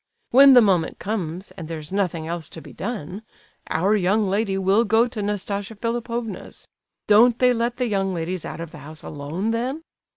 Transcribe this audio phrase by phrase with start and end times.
[0.31, 5.07] When the moment comes, and there's nothing else to be done—our young lady will go
[5.07, 6.67] to Nastasia Philipovna's!
[7.05, 9.83] Don't they let the young ladies out of the house alone, then?"